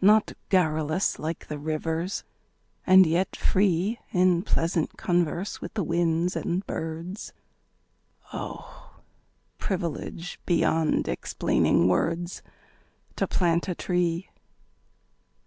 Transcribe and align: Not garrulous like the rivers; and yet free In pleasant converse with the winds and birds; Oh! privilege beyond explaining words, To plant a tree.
Not 0.00 0.32
garrulous 0.48 1.18
like 1.18 1.48
the 1.48 1.58
rivers; 1.58 2.24
and 2.86 3.04
yet 3.06 3.36
free 3.36 3.98
In 4.10 4.40
pleasant 4.42 4.96
converse 4.96 5.60
with 5.60 5.74
the 5.74 5.84
winds 5.84 6.34
and 6.34 6.64
birds; 6.66 7.34
Oh! 8.32 9.00
privilege 9.58 10.40
beyond 10.46 11.08
explaining 11.08 11.88
words, 11.88 12.42
To 13.16 13.26
plant 13.26 13.68
a 13.68 13.74
tree. 13.74 14.30